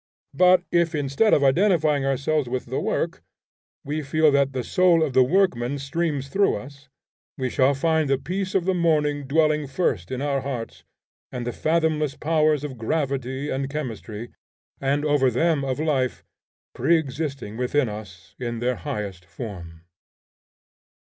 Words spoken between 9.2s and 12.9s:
dwelling first in our hearts, and the fathomless powers of